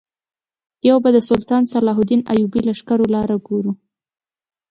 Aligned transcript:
یو 0.89 0.97
به 1.03 1.09
د 1.13 1.17
سلطان 1.29 1.63
صلاح 1.73 1.97
الدین 2.01 2.21
ایوبي 2.31 2.61
لښکرو 2.67 3.05
لاره 3.15 3.35
ګورو. 3.47 3.71